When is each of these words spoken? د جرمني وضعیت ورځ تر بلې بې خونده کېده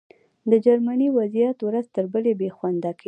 د 0.49 0.51
جرمني 0.65 1.07
وضعیت 1.17 1.57
ورځ 1.63 1.85
تر 1.95 2.05
بلې 2.13 2.33
بې 2.39 2.49
خونده 2.57 2.91
کېده 2.93 2.99